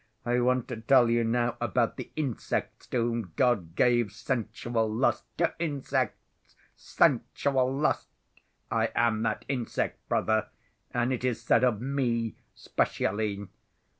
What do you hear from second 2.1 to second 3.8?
insects to whom God